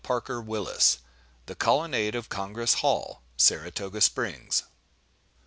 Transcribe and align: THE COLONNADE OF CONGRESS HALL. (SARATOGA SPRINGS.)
THE 1.45 1.55
COLONNADE 1.59 2.15
OF 2.15 2.27
CONGRESS 2.27 2.73
HALL. 2.81 3.21
(SARATOGA 3.37 4.01
SPRINGS.) 4.01 4.63